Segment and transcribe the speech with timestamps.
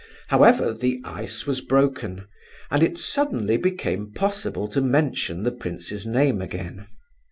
[0.29, 2.25] However, the ice was broken,
[2.71, 6.87] and it suddenly became possible to mention the prince's name again.